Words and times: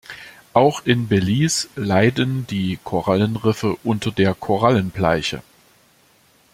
Auch 0.53 0.83
in 0.87 1.07
Belize 1.09 1.67
leiden 1.75 2.47
die 2.47 2.79
Korallenriffe 2.83 3.77
unter 3.83 4.09
der 4.09 4.33
Korallenbleiche. 4.33 5.43